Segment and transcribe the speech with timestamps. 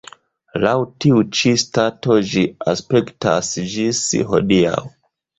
[0.61, 0.71] Laŭ
[1.03, 4.01] tiu ĉi stato ĝi aspektas ĝis
[4.33, 4.73] hodiaŭ.